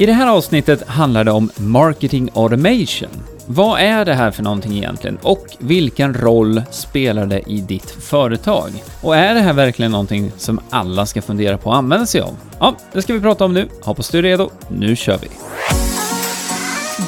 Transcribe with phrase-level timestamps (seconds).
[0.00, 3.08] I det här avsnittet handlar det om marketing automation.
[3.46, 8.70] Vad är det här för någonting egentligen och vilken roll spelar det i ditt företag?
[9.02, 12.36] Och är det här verkligen någonting som alla ska fundera på att använda sig av?
[12.60, 13.68] Ja, det ska vi prata om nu.
[13.82, 14.50] Hoppas du är redo.
[14.68, 15.28] Nu kör vi!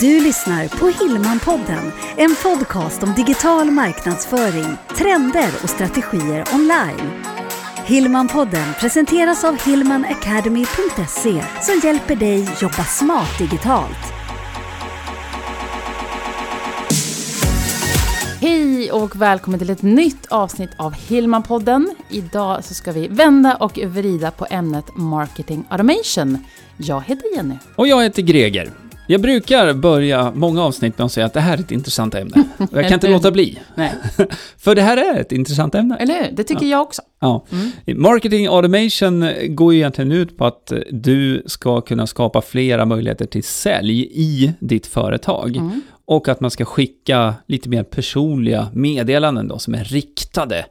[0.01, 7.11] Du lyssnar på Hillmanpodden, en podcast om digital marknadsföring, trender och strategier online.
[7.91, 14.13] Hillmanpodden presenteras av hillmanacademy.se som hjälper dig jobba smart digitalt.
[18.41, 21.95] Hej och välkommen till ett nytt avsnitt av Hillmanpodden.
[22.11, 26.39] Idag så ska vi vända och vrida på ämnet Marketing Automation.
[26.77, 27.55] Jag heter Jenny.
[27.77, 28.80] Och jag heter Greger.
[29.11, 32.35] Jag brukar börja många avsnitt med att säga att det här är ett intressant ämne.
[32.59, 33.59] Och jag kan inte låta bli.
[33.75, 33.93] Nej.
[34.59, 35.97] För det här är ett intressant ämne.
[35.97, 36.33] Eller hur?
[36.33, 37.03] Det tycker jag också.
[37.21, 37.47] Ja.
[37.53, 38.03] Mm.
[38.03, 43.45] Marketing automation går ju egentligen ut på att du ska kunna skapa flera möjligheter till
[43.45, 45.57] sälj i ditt företag.
[45.57, 45.83] Mm.
[46.05, 50.67] Och att man ska skicka lite mer personliga meddelanden då, som är riktade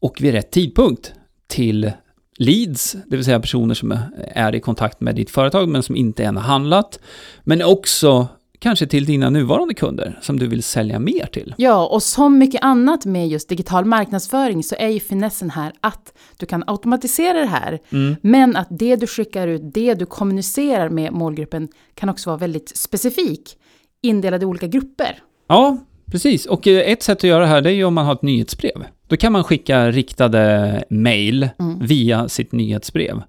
[0.00, 1.12] och vid rätt tidpunkt
[1.46, 1.92] till
[2.38, 3.98] leads, det vill säga personer som
[4.34, 6.98] är i kontakt med ditt företag men som inte än har handlat.
[7.44, 8.28] Men också
[8.62, 11.54] kanske till dina nuvarande kunder som du vill sälja mer till.
[11.58, 16.12] Ja, och som mycket annat med just digital marknadsföring så är ju finessen här att
[16.36, 17.80] du kan automatisera det här,
[18.22, 22.76] men att det du skickar ut, det du kommunicerar med målgruppen kan också vara väldigt
[22.76, 23.56] specifik,
[24.02, 25.18] indelad i olika grupper.
[25.48, 26.46] Ja, precis.
[26.46, 28.22] Och eh, ett sätt att göra det här det är ju om man har ett
[28.22, 28.84] nyhetsbrev.
[29.12, 31.48] Då kan man skicka riktade mail
[31.80, 33.22] via sitt nyhetsbrev.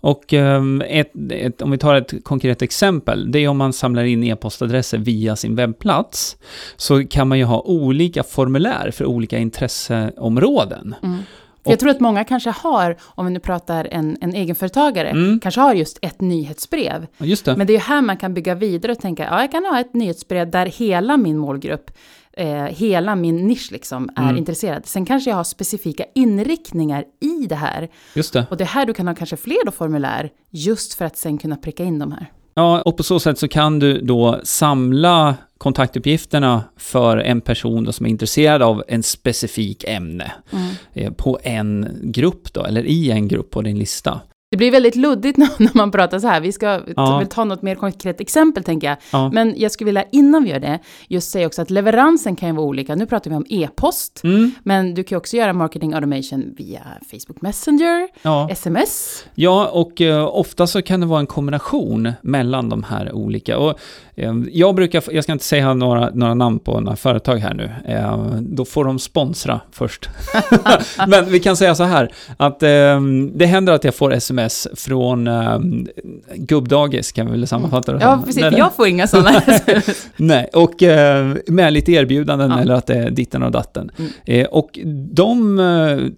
[0.00, 4.04] Och ehm, ett, ett, om vi tar ett konkret exempel, det är om man samlar
[4.04, 6.36] in e-postadresser via sin webbplats,
[6.76, 10.94] så kan man ju ha olika formulär för olika intresseområden.
[11.64, 15.60] För jag tror att många kanske har, om vi nu pratar en, en egenföretagare, kanske
[15.60, 17.06] har just ett nyhetsbrev.
[17.18, 17.56] Just det.
[17.56, 19.80] Men det är ju här man kan bygga vidare och tänka, ja jag kan ha
[19.80, 21.90] ett nyhetsbrev där hela min målgrupp,
[22.36, 24.36] eh, hela min nisch liksom är Mm.
[24.36, 24.86] intresserad.
[24.86, 27.88] Sen kanske jag har specifika inriktningar i det här.
[28.14, 28.46] Just det.
[28.50, 31.38] Och det är här du kan ha kanske fler då formulär, just för att sen
[31.38, 32.26] kunna pricka in de här.
[32.54, 38.06] Ja, och på så sätt så kan du då samla kontaktuppgifterna för en person som
[38.06, 40.32] är intresserad av en specifik ämne
[40.92, 44.20] eh, på en grupp då, eller i en grupp på din lista.
[44.56, 46.40] Det blir väldigt luddigt när när man pratar så här.
[46.40, 47.22] Vi ska Ja.
[47.30, 48.96] ta något mer konkret exempel, tänker jag.
[49.12, 49.30] Ja.
[49.32, 50.78] Men jag skulle vilja, innan vi gör det,
[51.08, 52.94] just säga också att leveransen kan ju vara olika.
[52.94, 56.82] Nu pratar vi om e-post, Mm, men du kan ju också göra marketing automation via
[57.10, 58.48] Facebook Messenger, ja.
[58.50, 59.24] sms.
[59.34, 63.58] ja, och eh, ofta så kan det vara en kombination mellan de här olika.
[63.58, 63.78] Och,
[64.52, 68.26] jag brukar, jag ska inte säga några, några namn på några företag här nu, eh,
[68.40, 70.08] då får de sponsra först.
[71.08, 73.00] Men vi kan säga så här, att eh,
[73.34, 75.28] det händer att jag får sms från
[76.34, 78.42] gubbdagis, kan vi väl sammanfatta det Ja, precis.
[78.42, 79.42] Det- Jag får inga sådana.
[80.16, 80.74] Nej, och
[81.46, 82.60] med lite erbjudanden Ja.
[82.60, 83.90] eller att det är ditten och datten.
[83.98, 84.10] Mm.
[84.24, 84.78] Eh, och
[85.12, 85.58] de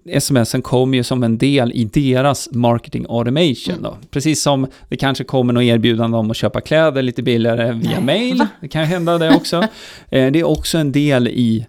[0.05, 3.83] eh, smsen kom ju som en del i deras marketing automation Mm.
[3.83, 3.97] då.
[4.11, 8.47] Precis som det kanske kommer något erbjudande om att köpa kläder lite billigare via mail.
[8.61, 9.55] Det kan hända det också.
[10.09, 11.67] eh, det är också en del i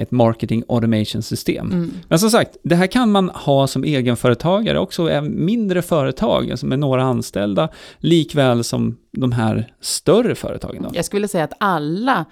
[0.00, 1.66] ett marketing automation system.
[1.72, 1.92] Mm.
[2.08, 6.66] Men som sagt, det här kan man ha som egenföretagare också, även mindre företag, alltså
[6.66, 10.82] med några anställda, likväl som de här större företagen.
[10.82, 10.90] Då.
[10.92, 12.24] Jag skulle säga att alla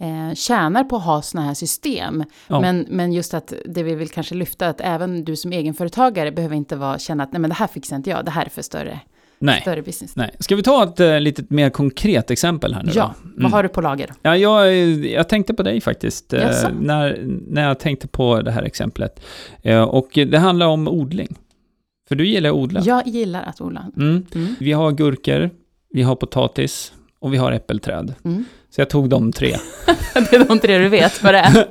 [0.00, 2.24] eh, tjänar på att ha sådana här system.
[2.48, 2.60] Ja.
[2.60, 6.56] Men, men just att det vi vill kanske lyfta, att även du som egenföretagare behöver
[6.56, 8.62] inte vara, känna att nej men det här fixar inte jag, det här är för
[8.62, 9.00] större,
[9.38, 9.60] Nej.
[9.60, 10.16] större business.
[10.16, 10.30] Nej.
[10.38, 13.42] Ska vi ta ett eh, litet mer konkret exempel här nu Ja, då?
[13.42, 14.12] vad har du på lager?
[14.22, 14.74] Ja, jag,
[15.06, 19.20] jag tänkte på dig faktiskt, eh, när, när jag tänkte på det här exemplet.
[19.62, 21.36] Eh, och det handlar om odling.
[22.08, 22.80] För du gillar att odla.
[22.84, 23.86] Jag gillar att odla.
[23.96, 24.26] Mm.
[24.34, 24.54] Mm.
[24.60, 25.50] Vi har gurkor,
[25.90, 28.14] vi har potatis och vi har äppelträd.
[28.24, 28.44] Mm.
[28.76, 29.56] Så jag tog de tre.
[30.14, 31.66] Det är de tre du vet vad det är.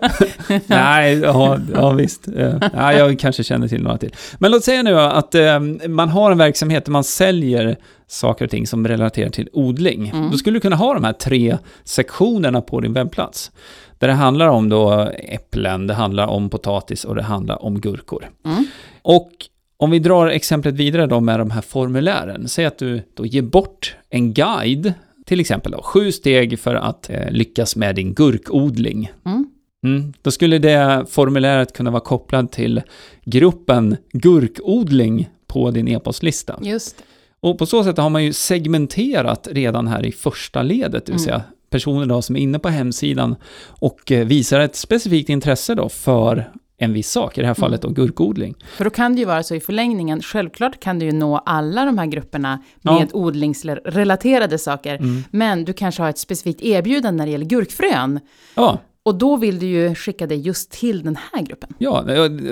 [0.67, 2.27] Nej, ja, ja visst.
[2.27, 4.15] Eh, Ja, jag kanske känner till några till.
[4.39, 7.75] Men låt säga nu att eh, man har en verksamhet där man säljer
[8.07, 10.09] saker och ting som relaterar till odling.
[10.09, 10.31] Mm.
[10.31, 13.51] Då skulle du kunna ha de här tre sektionerna på din webbplats.
[13.99, 18.29] Där det handlar om då äpplen, det handlar om potatis och det handlar om gurkor.
[18.45, 18.65] Mm.
[19.01, 19.31] Och
[19.77, 22.47] om vi drar exemplet vidare då med de här formulären.
[22.47, 24.93] Säg att du då ger bort en guide,
[25.25, 29.11] till exempel då, sju steg för att eh, lyckas med din gurkodling.
[29.25, 29.47] Mm.
[29.85, 30.13] Mm.
[30.21, 32.81] Då skulle det formuläret kunna vara kopplat till
[33.25, 36.59] gruppen gurkodling på din e-postlista.
[36.61, 37.03] Just.
[37.39, 41.21] Och på så sätt har man ju segmenterat redan här i första ledet, det vill
[41.21, 41.25] Mm.
[41.25, 43.35] säga personer då som är inne på hemsidan
[43.67, 47.81] och eh, visar ett specifikt intresse då för en viss sak, i det här fallet
[47.81, 48.55] då gurkodling.
[48.77, 51.85] För då kan det ju vara så i förlängningen, självklart kan du ju nå alla
[51.85, 53.07] de här grupperna med Ja.
[53.13, 54.99] odlingsrelaterade saker,
[55.31, 58.19] men du kanske har ett specifikt erbjudande när det gäller gurkfrön.
[58.55, 61.69] Ja, Och då vill du ju skicka det just till den här gruppen.
[61.77, 62.01] Ja,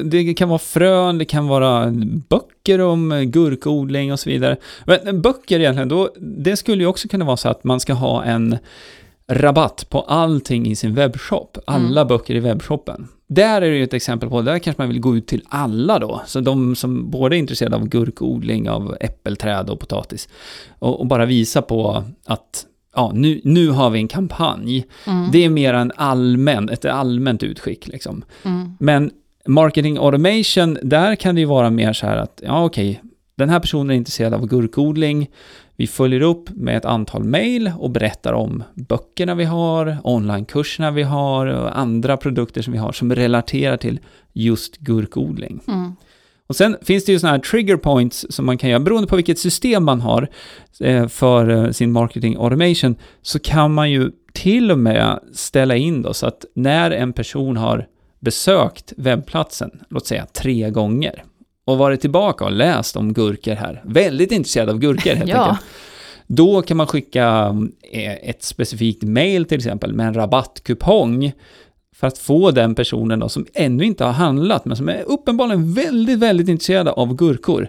[0.03, 1.91] det kan vara frön, det kan vara
[2.29, 4.57] böcker om gurkodling och så vidare.
[4.85, 8.23] Men böcker egentligen, då, det skulle ju också kunna vara så att man ska ha
[8.23, 8.57] en
[9.27, 11.57] rabatt på allting i sin webbshop.
[11.67, 13.07] Alla böcker i webbshoppen.
[13.35, 15.99] Där är det ju ett exempel på, där kanske man vill gå ut till alla
[15.99, 16.21] då.
[16.25, 20.29] Så de som både är intresserade av gurkodling, av äppelträd och potatis.
[20.79, 22.65] Och, och bara visa på att
[22.95, 24.85] ja, nu, nu har vi en kampanj.
[25.31, 28.23] Det är mer en allmän, ett allmänt utskick liksom.
[28.79, 29.11] Men
[29.47, 33.01] marketing automation, där kan det ju vara mer så här att, ja okej,
[33.35, 35.29] den här personen är intresserad av gurkodling.
[35.75, 41.03] Vi följer upp med ett antal mejl och berättar om böckerna vi har, onlinekurserna vi
[41.03, 43.99] har och andra produkter som vi har som relaterar till
[44.33, 45.59] just gurkodling.
[46.47, 49.15] Och sen finns det ju sådana här trigger points som man kan göra, beroende på
[49.15, 50.27] vilket system man har
[50.79, 56.01] eh, för eh, sin marketing automation, så kan man ju till och med ställa in
[56.01, 57.87] då så att när en person har
[58.19, 61.23] besökt webbplatsen, låt säga tre gånger,
[61.65, 65.43] och varit tillbaka och läst om gurkor här, väldigt intresserad av gurkor helt Ja.
[65.43, 65.65] enkelt,
[66.27, 67.55] då kan man skicka
[67.91, 71.31] eh, ett specifikt mail till exempel med en rabattkupong
[71.95, 75.73] för att få den personen då, som ännu inte har handlat, men som är uppenbarligen
[75.73, 77.67] väldigt, väldigt intresserad av gurkor,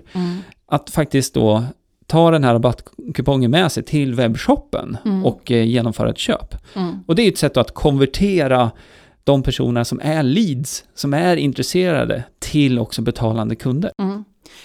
[0.66, 1.64] att faktiskt då
[2.06, 6.54] ta den här rabattkupongen med sig till webbshoppen och eh, genomföra ett köp.
[7.06, 8.70] Och det är ett sätt att konvertera
[9.24, 13.90] de personer som är leads, som är intresserade, till också betalande kunder.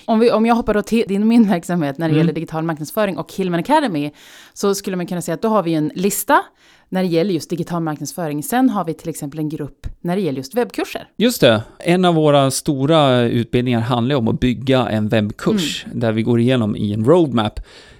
[0.05, 2.17] Om, vi, om jag hoppar då till din och min verksamhet när det Mm.
[2.17, 4.11] gäller digital marknadsföring och Hillman Academy,
[4.53, 6.41] så skulle man kunna säga att då har vi en lista
[6.89, 8.43] när det gäller just digital marknadsföring.
[8.43, 11.07] Sen har vi till exempel en grupp när det gäller just webbkurser.
[11.17, 16.21] Just det, en av våra stora utbildningar handlar om att bygga en webbkurs, där vi
[16.23, 17.59] går igenom i en roadmap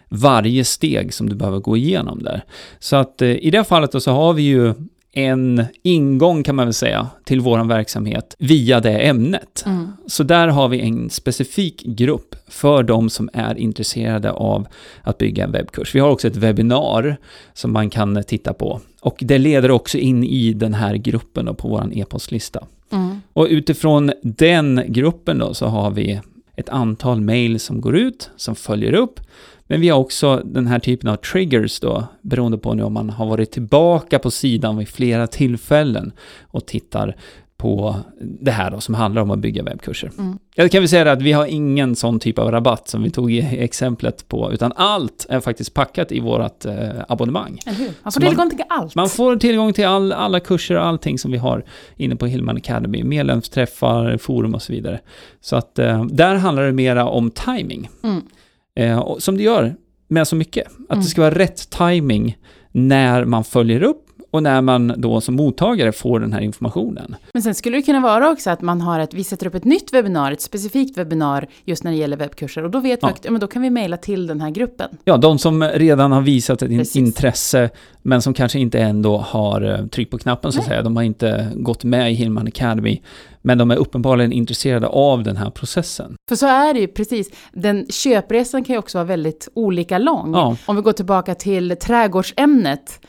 [0.10, 2.44] varje steg som du behöver gå igenom där.
[2.80, 4.74] Så att eh, i det fallet då så har vi ju
[5.12, 9.66] en ingång kan man väl säga till vår verksamhet via det ämnet.
[10.08, 14.68] Så där har vi en specifik grupp för de som är intresserade av
[15.02, 15.96] att bygga en webbkurs.
[15.96, 17.18] Vi har också ett webbinar
[17.54, 18.82] som man kan titta på.
[19.02, 22.64] Och det leder också in i den här gruppen då på vår e-postlista.
[23.34, 26.22] Och utifrån den gruppen då så har vi
[26.56, 29.20] ett antal mejl som går ut, som följer upp.
[29.72, 33.10] Men vi har också den här typen av triggers då, beroende på nu om man
[33.10, 36.12] har varit tillbaka på sidan vid flera tillfällen
[36.42, 37.16] och tittar
[37.58, 40.12] på det här då som handlar om att bygga webbkurser.
[40.56, 43.32] Jag kan väl säga att vi har ingen sån typ av rabatt som vi tog
[43.32, 46.74] i exemplet på, utan allt är faktiskt packat i vårt eh,
[47.08, 47.60] abonnemang.
[47.66, 47.92] Eller hur?
[48.04, 48.96] Man får man- tillgång till allt.
[48.96, 51.64] Man får tillgång till all, alla kurser och allting som vi har
[51.98, 55.00] inne på Hillman Academy, medlemsträffar, forum och så vidare.
[55.42, 57.90] Så att eh, där handlar det mera om timing.
[58.04, 58.22] Mm.
[58.76, 59.76] Eh, som det gör
[60.08, 60.68] med så mycket.
[60.68, 61.00] Att Mm.
[61.00, 62.38] det ska vara rätt timing
[62.72, 67.16] när man följer upp och när man då som mottagare får den här informationen.
[67.34, 69.64] Men sen skulle det kunna vara också att man har ett, vi sätter upp ett
[69.64, 72.64] nytt webbinar, ett specifikt webbinar just när det gäller webbkurser.
[72.64, 73.08] Och då vet Ja.
[73.08, 74.90] vi att men då kan vi mejla till den här gruppen.
[75.04, 76.96] Ja, de som redan har visat ett Precis.
[76.96, 77.70] intresse,
[78.02, 80.70] men som kanske inte ändå har eh, tryckt på knappen så att Nej.
[80.70, 80.82] säga.
[80.84, 83.02] De har inte gått med i Hillman Academy,
[83.42, 86.16] men de är uppenbarligen intresserade av den här processen.
[86.30, 87.30] För så är det ju precis.
[87.54, 90.34] Den köpresan kan ju också vara väldigt olika lång.
[90.34, 90.56] Ja.
[90.66, 93.00] Om vi går tillbaka till trädgårdsämnet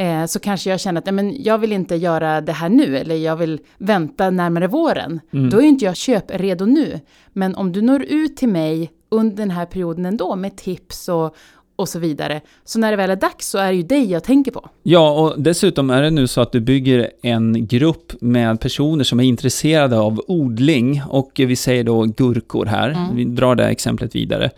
[0.00, 3.14] eh, så kanske jag känner att men jag vill inte göra det här nu eller
[3.14, 5.20] jag vill vänta närmare våren.
[5.32, 5.50] Mm.
[5.50, 7.00] Då är inte jag köpredo nu.
[7.32, 11.36] Men om du når ut till mig under den här perioden ändå med tips och,
[11.80, 12.40] och så vidare.
[12.64, 14.68] Så när det väl är dags så är det ju dig jag tänker på.
[14.82, 19.20] Ja, och dessutom är det nu så att du bygger en grupp med personer som
[19.20, 23.16] är intresserade av odling och vi säger då gurkor här, Mm.
[23.16, 24.50] vi drar det exemplet vidare.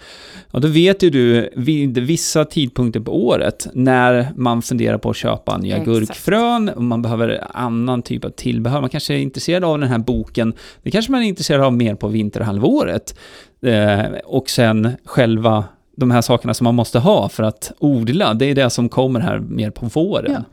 [0.50, 5.16] Och då vet ju du vid vissa tidpunkter på året när man funderar på att
[5.16, 5.86] köpa nya Exakt.
[5.86, 8.80] gurkfrön och man behöver annan typ av tillbehör.
[8.80, 10.52] Man kanske är intresserad av den här boken,
[10.82, 13.18] det kanske man är intresserad av mer på vinterhalvåret.
[13.62, 15.64] Eh, och sen själva
[15.96, 19.20] de här sakerna som man måste ha för att odla, det är det som kommer
[19.20, 20.32] här mer på våren.
[20.32, 20.44] Ja.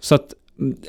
[0.00, 0.34] Så att,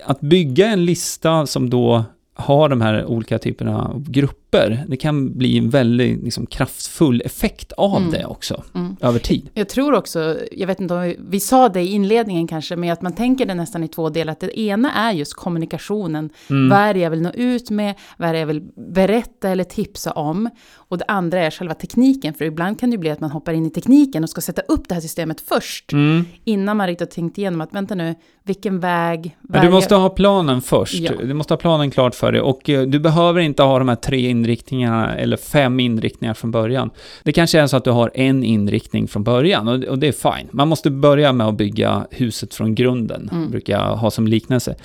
[0.05, 4.97] att bygga en lista som då har de här olika typerna av grupper grupper, det
[4.97, 8.11] kan bli en väldigt liksom, kraftfull effekt av Mm.
[8.11, 8.95] det också, Mm.
[9.01, 9.49] över tid.
[9.53, 12.91] Jag tror också, jag vet inte om vi, vi sa det i inledningen kanske, men
[12.91, 14.31] att man tänker det nästan i två delar.
[14.31, 16.29] Att det ena är just kommunikationen.
[16.49, 16.69] Mm.
[16.69, 17.93] Vad är det jag vill nå ut med?
[18.17, 18.61] Vad är det jag vill
[18.93, 20.49] berätta eller tipsa om?
[20.89, 23.53] Och det andra är själva tekniken, för ibland kan det ju bli att man hoppar
[23.53, 25.93] in i tekniken och ska sätta upp det här systemet först.
[25.93, 26.25] Mm.
[26.43, 29.37] Innan man riktigt har tänkt igenom att vänta nu, vilken väg?
[29.41, 30.93] Men du måste ha planen först.
[30.99, 31.11] Ja.
[31.23, 32.41] Du måste ha planen klart för dig.
[32.41, 36.89] Och eh, du behöver inte ha de här tre inriktningarna eller fem inriktningar från början.
[37.23, 40.11] Det kanske är så att du har en inriktning från början och, och det är
[40.11, 40.47] fine.
[40.51, 43.51] Man måste börja med att bygga huset från grunden, Mm.
[43.51, 44.75] brukar jag ha som liknelse.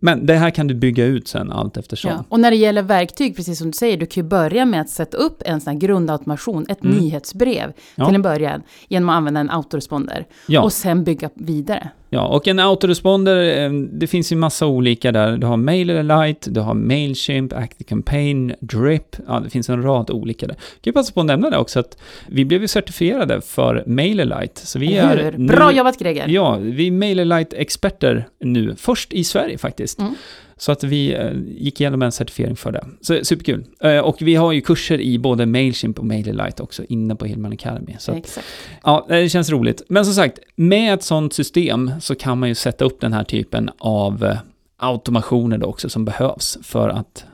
[0.00, 2.10] Men det här kan du bygga ut sen allt eftersom.
[2.10, 2.24] Ja.
[2.28, 4.90] Och när det gäller verktyg, precis som du säger, du kan ju börja med att
[4.90, 6.96] sätta upp en sån här grundautomation, ett Mm.
[6.96, 8.06] nyhetsbrev Ja.
[8.06, 10.26] till en början, genom att använda en autoresponder.
[10.48, 10.60] Ja.
[10.62, 11.90] Och sen bygga vidare.
[12.12, 15.36] Ja, och en autoresponder, eh, det finns ju massa olika där.
[15.36, 20.56] Du har MailerLite, du har Mailchimp, ActiveCampaign, Drip, ja det finns en rad olika där.
[20.82, 21.98] Jag kan passa på att nämna det också att
[22.28, 24.66] vi blev ju certifierade för MailerLite.
[24.66, 25.38] Så vi Eller är hur?
[25.38, 26.28] nu- Bra jobbat Greger!
[26.28, 29.98] Ja, vi är MailerLite-experter nu, först i Sverige faktiskt.
[29.98, 30.14] Mm.
[30.60, 32.86] Så att vi eh, gick igenom en certifiering för det.
[33.00, 33.64] Så superkul.
[33.80, 37.52] Eh, och vi har ju kurser i både Mailchimp och MailerLite också inne på Hillman
[37.52, 37.96] Academy.
[37.98, 38.38] Så att.
[38.82, 39.82] Ja, det känns roligt.
[39.88, 43.24] Men som sagt, med ett sånt system så kan man ju sätta upp den här
[43.24, 44.38] typen av eh,
[44.76, 47.24] automationer då också som behövs för att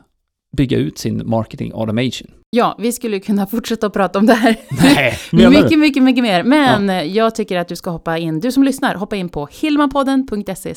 [0.57, 2.31] bygga ut sin marketing automation.
[2.57, 4.57] Ja, vi skulle kunna fortsätta att prata om det här.
[4.83, 5.19] Nej,
[5.51, 6.43] mycket, mycket, mycket mer.
[6.43, 9.49] Men eh, jag tycker att du ska hoppa in, du som lyssnar, hoppa in på
[9.61, 10.75] hillmanpodden.se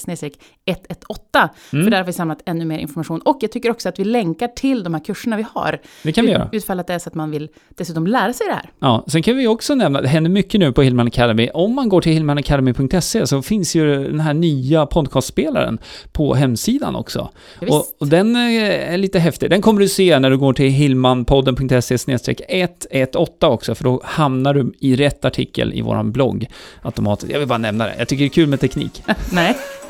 [0.65, 1.49] 118.
[1.73, 1.85] Mm.
[1.85, 3.21] För där har vi samlat ännu mer information.
[3.21, 5.81] Och jag tycker också att vi länkar till de här kurserna vi har.
[6.03, 6.49] Det kan vi göra.
[6.51, 8.71] Utfall att det är så att man vill dessutom lära sig det här.
[8.79, 11.49] Ja, sen kan vi också nämna, det händer mycket nu på Hillman Academy.
[11.53, 15.79] Om man går till hillmanacademy.se så finns ju den här nya podcastspelaren
[16.11, 17.29] på hemsidan också.
[17.59, 17.77] Ja.
[17.77, 19.49] Och, och den eh, är lite häftig.
[19.49, 24.73] Den kommer du se när du går till hillmanpodden.se 118 också, för då hamnar du
[24.79, 26.47] i rätt artikel i våran blogg
[26.81, 27.31] automatiskt.
[27.31, 27.95] Jag vill bara nämna det.
[27.97, 29.03] Jag tycker det är kul med teknik.
[29.31, 29.57] Nej.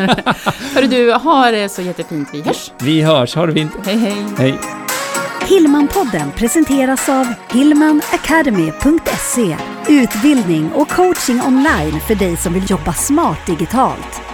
[0.75, 2.29] Hörru du, ha det så jättefint.
[2.33, 2.71] Vi hörs.
[2.81, 3.71] Vi hörs, ha det fint.
[3.85, 4.15] Hej, hej.
[4.37, 4.59] Hej.
[5.49, 9.57] Hillmanpodden presenteras av hillmanacademy.se
[9.87, 14.28] Utbildning och coaching online för dig som vill jobba smart digitalt.